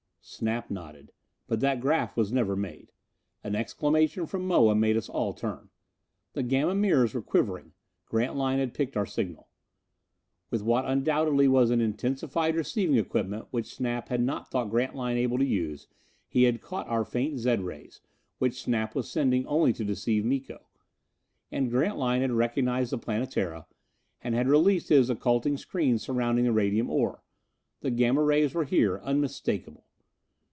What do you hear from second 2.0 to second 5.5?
was never made. An exclamation from Moa made us all